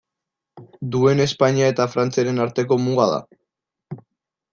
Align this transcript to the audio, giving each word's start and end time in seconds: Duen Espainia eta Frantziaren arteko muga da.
Duen 0.95 1.19
Espainia 1.25 1.67
eta 1.73 1.87
Frantziaren 1.95 2.41
arteko 2.47 2.79
muga 2.87 3.07
da. 3.13 4.01